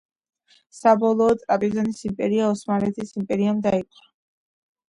[0.77, 4.09] საბოლოოდ ტრაპიზონის იმპერია ოსმალეთის იმპერიამ დაიპყრო.